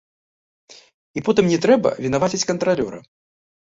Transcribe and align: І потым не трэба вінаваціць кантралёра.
І 1.19 1.25
потым 1.29 1.45
не 1.53 1.59
трэба 1.69 1.95
вінаваціць 2.09 2.45
кантралёра. 2.49 3.09